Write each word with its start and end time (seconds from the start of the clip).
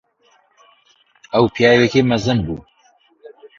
ئەو 1.33 1.45
پیاوێکی 1.53 2.07
مەزن 2.09 2.39
بوو. 2.45 2.59